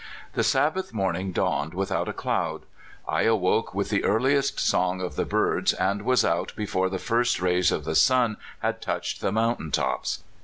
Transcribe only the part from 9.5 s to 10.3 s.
tops.